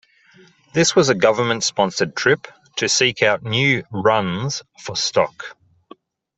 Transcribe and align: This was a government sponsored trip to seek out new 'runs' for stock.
This 0.73 0.95
was 0.95 1.09
a 1.09 1.13
government 1.13 1.63
sponsored 1.63 2.15
trip 2.15 2.47
to 2.77 2.89
seek 2.89 3.21
out 3.21 3.43
new 3.43 3.83
'runs' 3.91 4.63
for 4.79 4.95
stock. 4.95 5.55